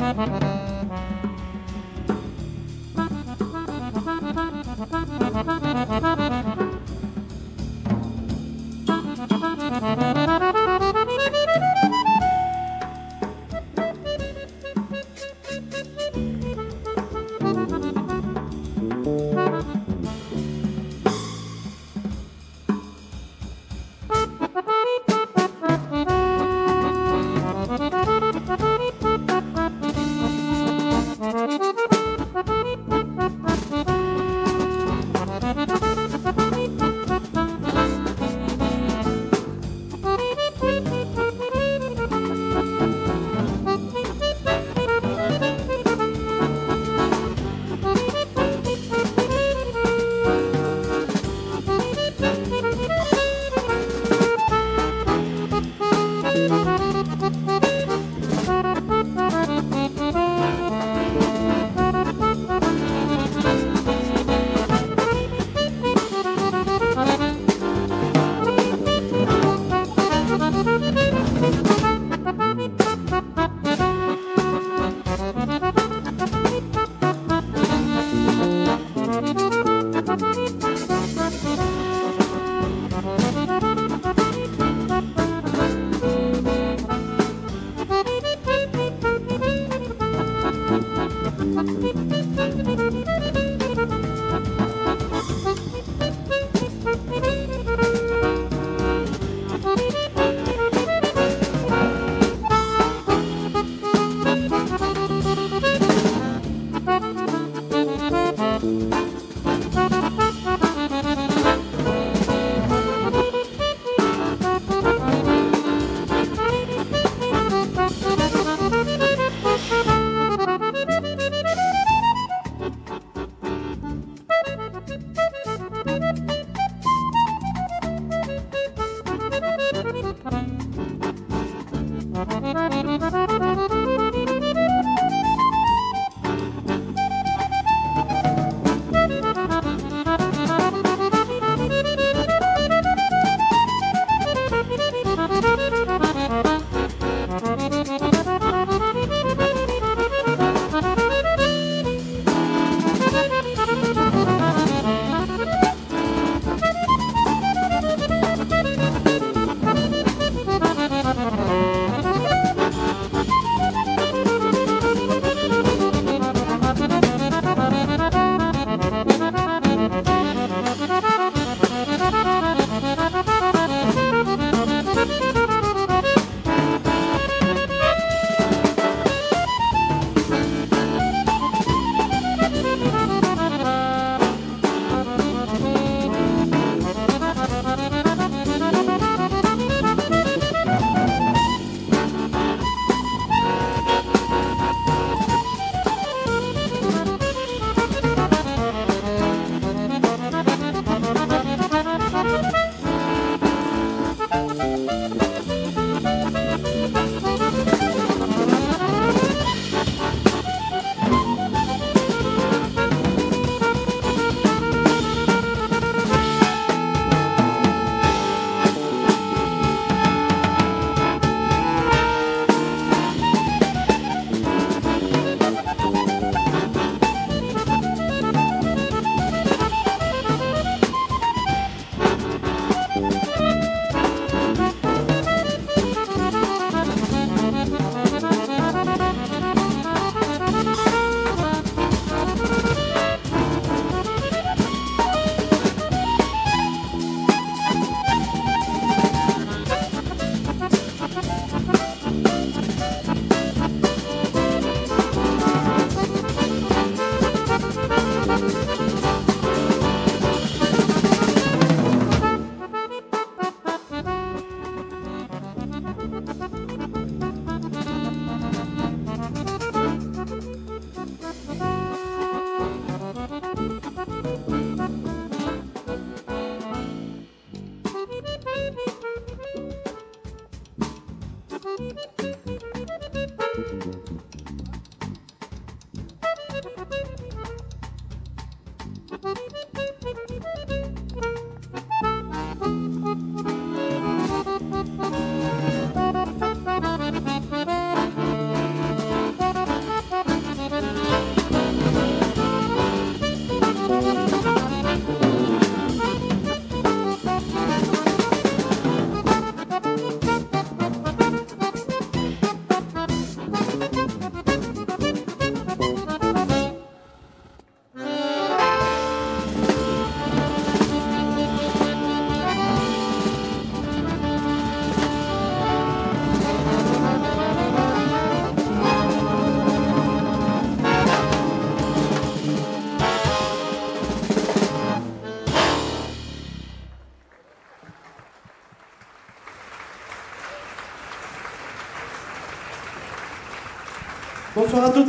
[0.00, 0.49] Música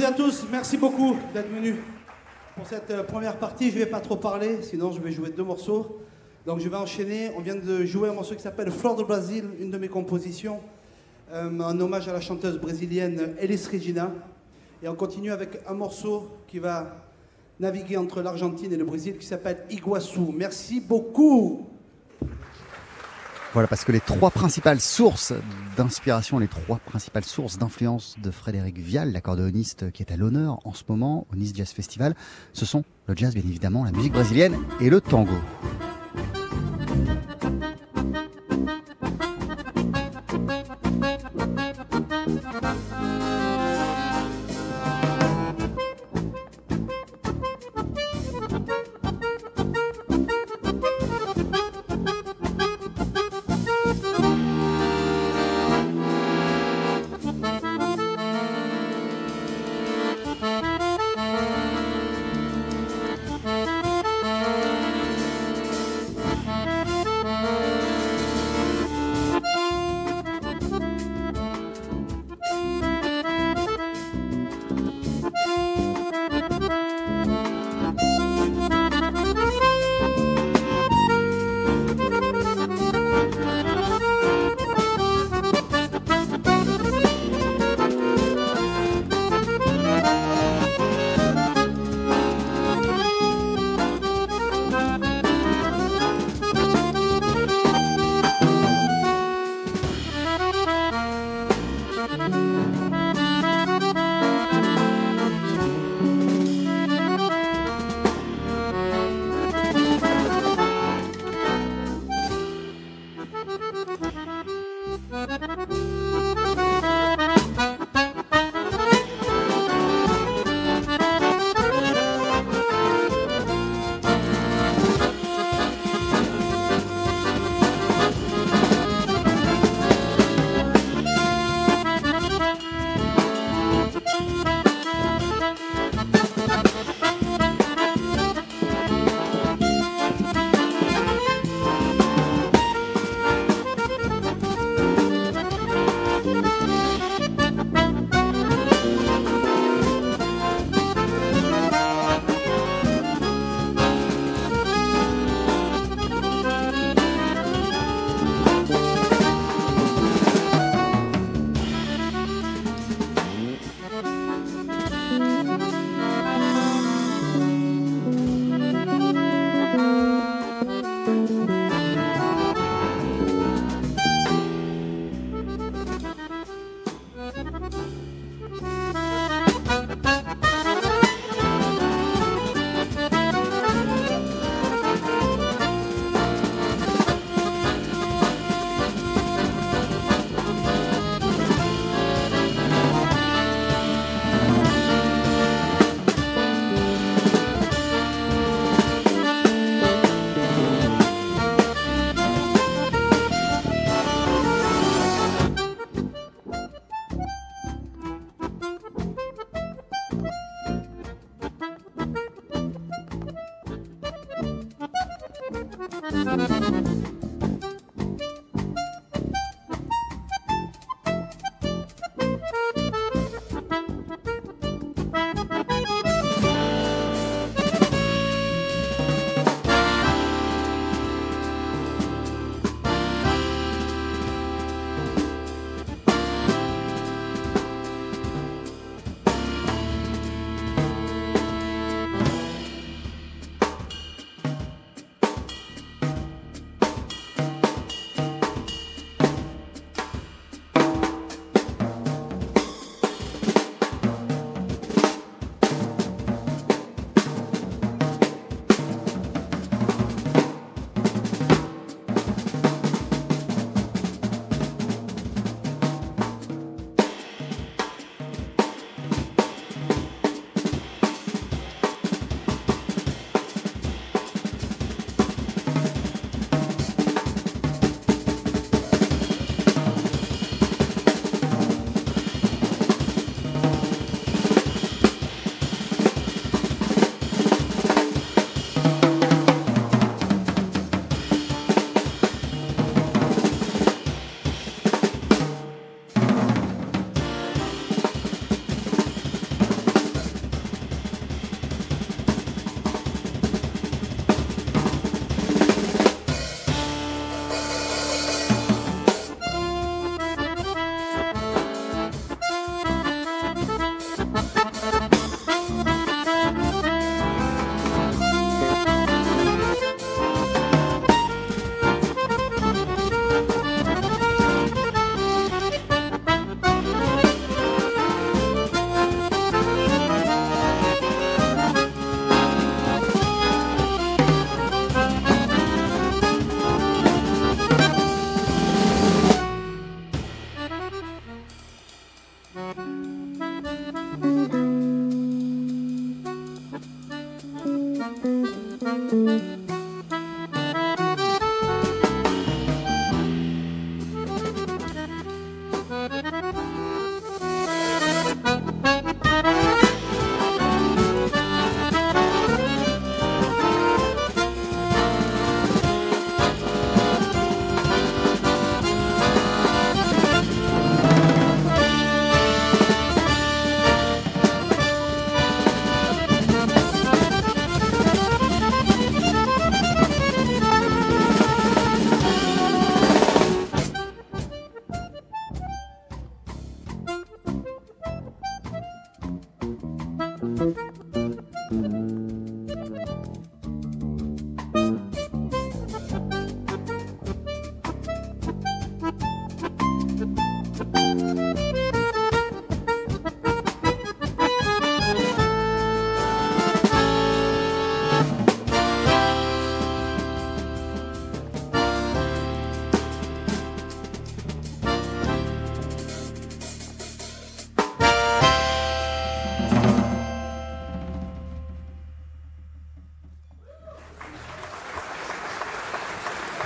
[0.01, 0.47] Bonsoir à tous.
[0.51, 1.75] Merci beaucoup d'être venus
[2.55, 3.69] pour cette euh, première partie.
[3.69, 6.01] Je ne vais pas trop parler, sinon je vais jouer deux morceaux.
[6.43, 7.29] Donc je vais enchaîner.
[7.37, 10.59] On vient de jouer un morceau qui s'appelle Fleur de Brésil, une de mes compositions,
[11.31, 14.11] euh, en hommage à la chanteuse brésilienne Elis Regina.
[14.81, 16.95] Et on continue avec un morceau qui va
[17.59, 20.19] naviguer entre l'Argentine et le Brésil qui s'appelle Iguaçu.
[20.33, 21.67] Merci beaucoup.
[23.53, 25.33] Voilà, parce que les trois principales sources
[25.75, 30.73] d'inspiration, les trois principales sources d'influence de Frédéric Vial, l'accordéoniste qui est à l'honneur en
[30.73, 32.15] ce moment au Nice Jazz Festival,
[32.53, 35.35] ce sont le jazz bien évidemment, la musique brésilienne et le tango.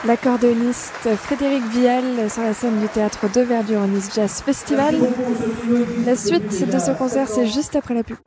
[0.05, 4.95] L'accordéoniste Frédéric Vial sur la scène du théâtre de Verdure au Nice Jazz Festival.
[6.05, 8.17] La suite de ce concert, c'est juste après la pub.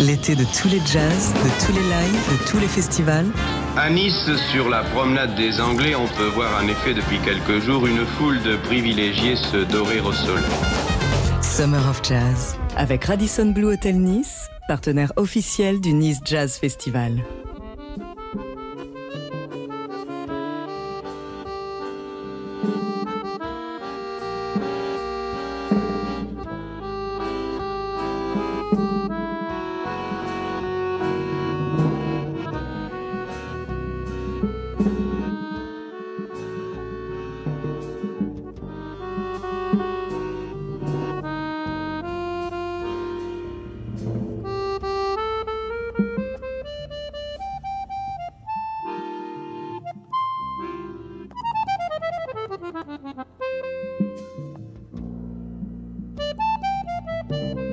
[0.00, 3.26] L'été de tous les jazz, de tous les lives, de tous les festivals.
[3.76, 7.86] À Nice, sur la promenade des Anglais, on peut voir en effet depuis quelques jours
[7.86, 10.44] une foule de privilégiés se dorer au soleil.
[11.42, 17.22] Summer of Jazz, avec Radisson Blue Hotel Nice, partenaire officiel du Nice Jazz Festival.
[57.28, 57.67] Bye.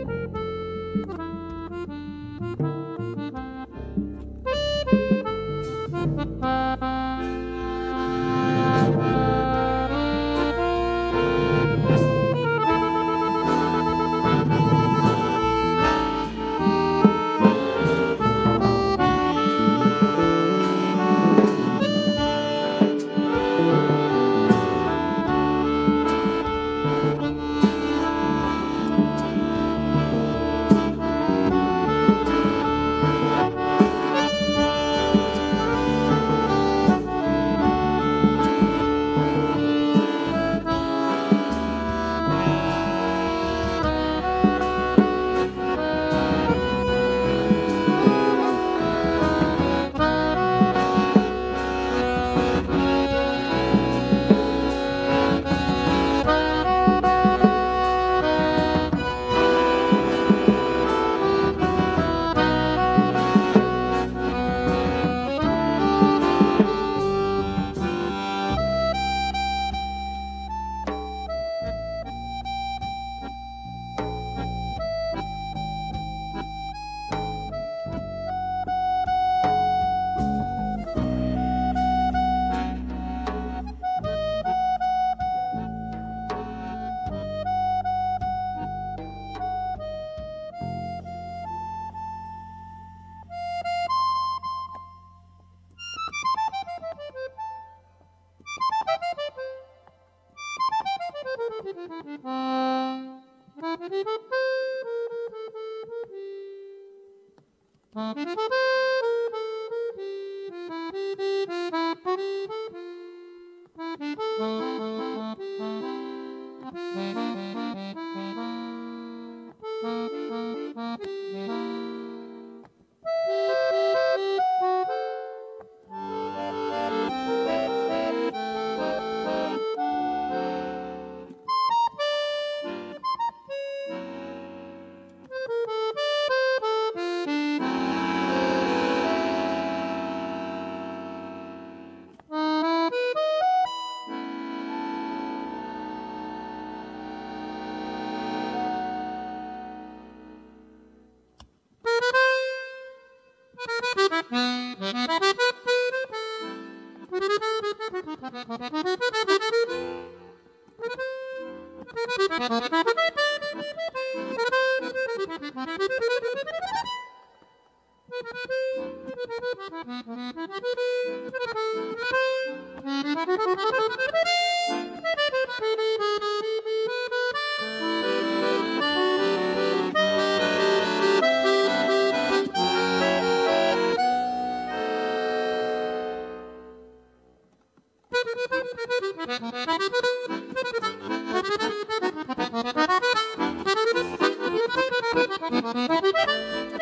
[195.75, 196.74] Thank you.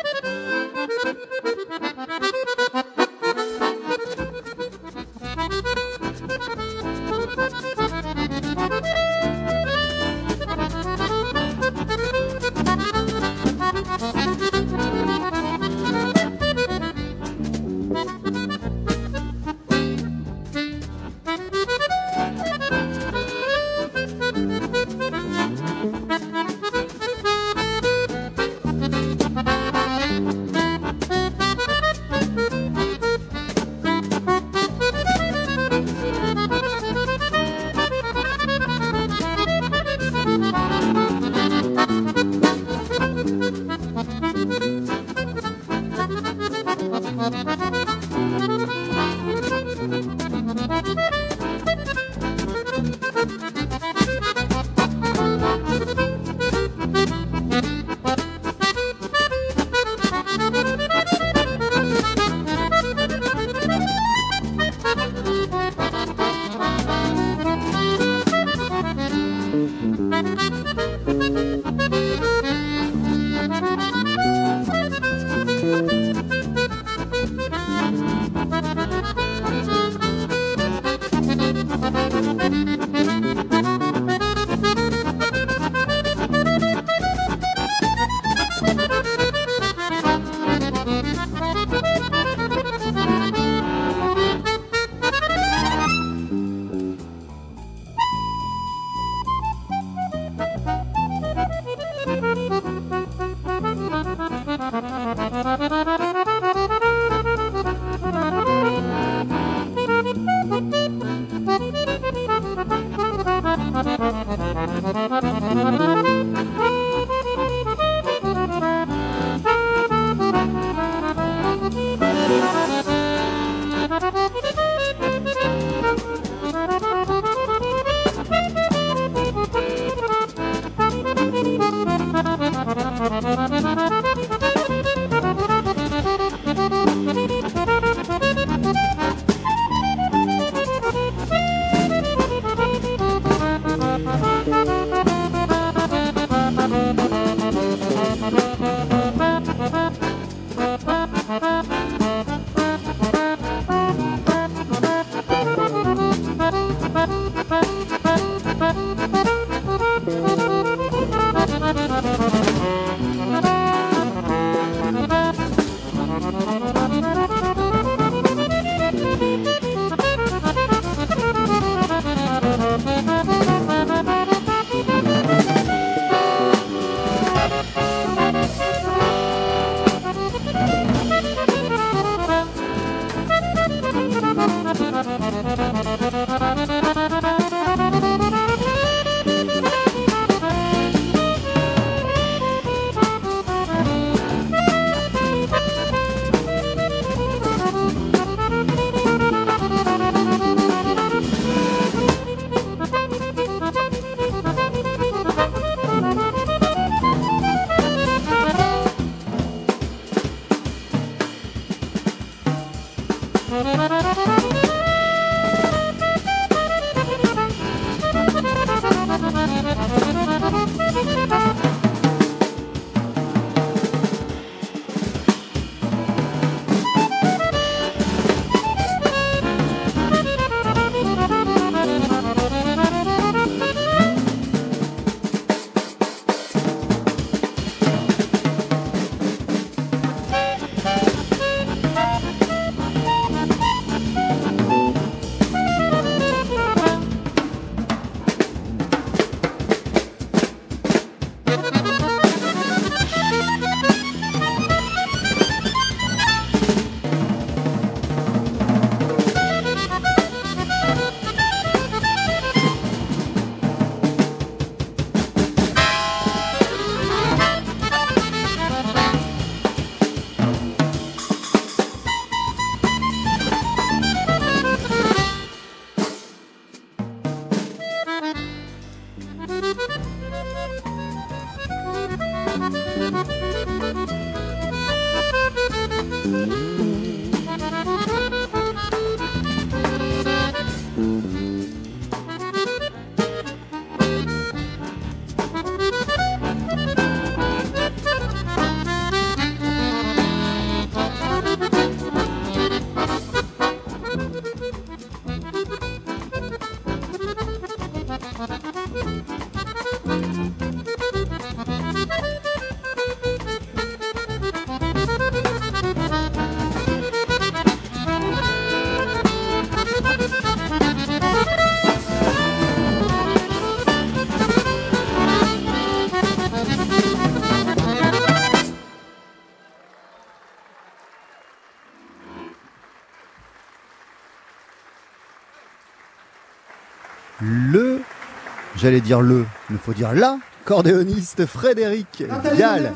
[338.84, 342.92] J'allais dire le, il faut dire la, cordéoniste Frédéric Vial,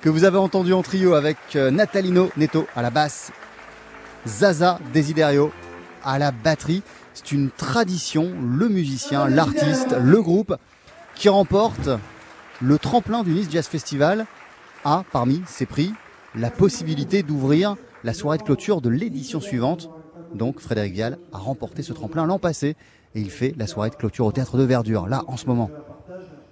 [0.00, 3.32] que vous avez entendu en trio avec euh, Natalino Neto à la basse,
[4.28, 5.50] Zaza Desiderio
[6.04, 6.84] à la batterie.
[7.14, 10.54] C'est une tradition, le musicien, l'artiste, le groupe
[11.16, 11.90] qui remporte
[12.60, 14.24] le tremplin du Nice Jazz Festival
[14.84, 15.92] a parmi ses prix
[16.36, 19.90] la possibilité d'ouvrir la soirée de clôture de l'édition suivante.
[20.32, 22.76] Donc Frédéric Vial a remporté ce tremplin l'an passé
[23.14, 25.70] et il fait la soirée de clôture au théâtre de Verdure, là en ce moment.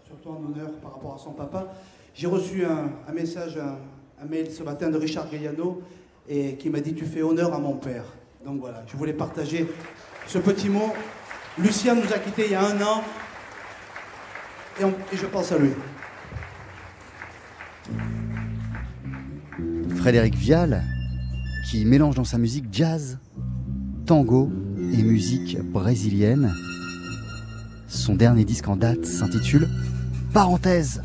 [0.06, 1.72] Surtout en honneur par rapport à son papa.
[2.14, 5.80] J'ai reçu un, message, un, mail ce matin de Richard Gaiano
[6.28, 8.04] et qui m'a dit Tu fais honneur à mon père.
[8.44, 9.66] Donc voilà, je voulais partager
[10.26, 10.92] ce petit mot.
[11.58, 13.02] Lucien nous a quittés il y a un an
[14.80, 15.70] et, et je pense à lui.
[19.96, 20.82] Frédéric Vial,
[21.68, 23.18] qui mélange dans sa musique jazz,
[24.06, 24.50] tango
[24.92, 26.53] et musique brésilienne.
[27.88, 29.68] Son dernier disque en date s'intitule
[30.33, 31.03] Parenthèse.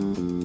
[0.00, 0.39] Mm-hmm.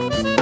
[0.00, 0.37] Un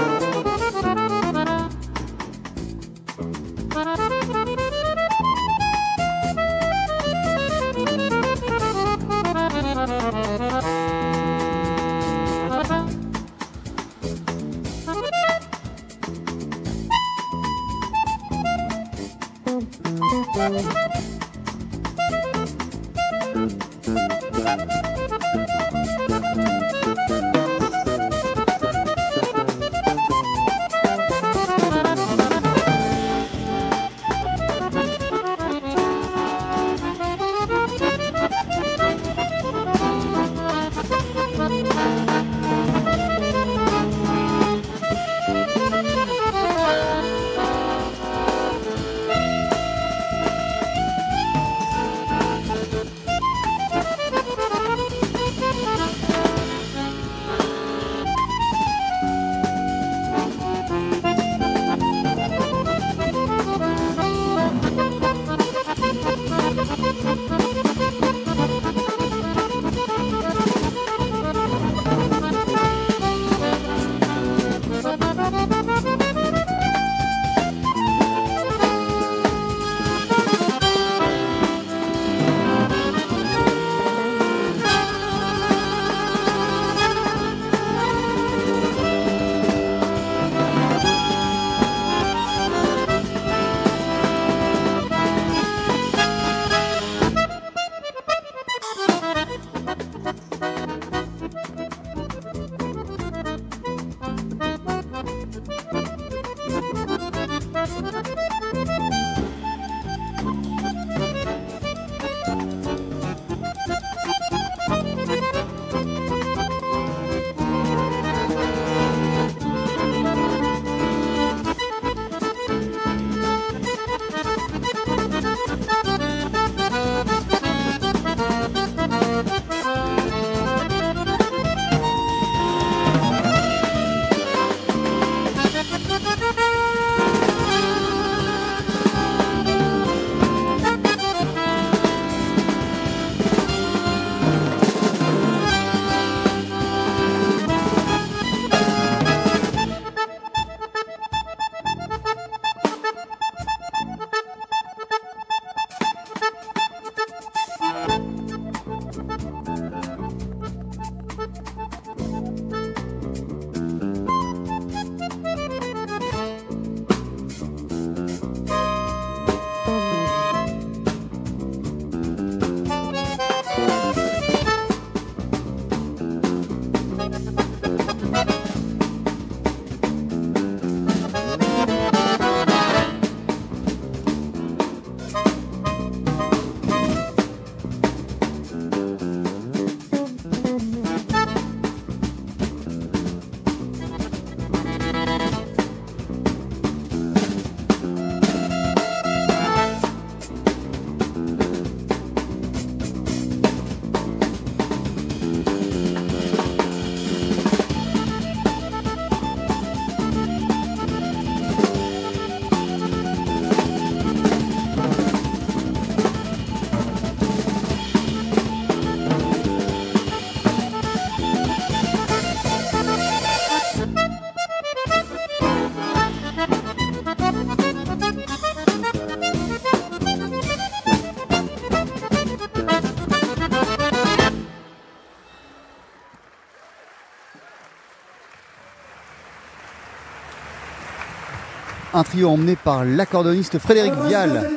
[242.16, 244.50] trio emmené par l'accordoniste Frédéric Vial.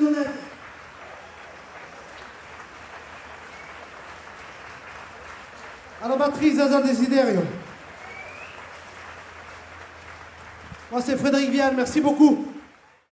[6.01, 7.41] À la batterie, Zaza Desiderio.
[10.89, 12.49] Moi, c'est Frédéric Vial, merci beaucoup.